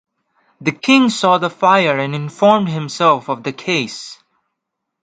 [0.61, 4.17] The king saw the fire and informed himself of the case.